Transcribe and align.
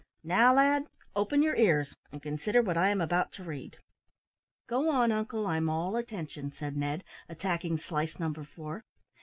"Now, 0.23 0.55
lad, 0.55 0.87
open 1.15 1.43
your 1.43 1.55
ears 1.55 1.93
and 2.11 2.23
consider 2.23 2.63
what 2.63 2.75
I 2.75 2.89
am 2.89 3.01
about 3.01 3.31
to 3.33 3.43
read." 3.43 3.77
"Go 4.65 4.89
on, 4.89 5.11
uncle, 5.11 5.45
I'm 5.45 5.69
all 5.69 5.95
attention," 5.95 6.51
said 6.57 6.75
Ned, 6.75 7.03
attacking 7.29 7.77
slice 7.77 8.17
number 8.17 8.43
four. 8.43 8.83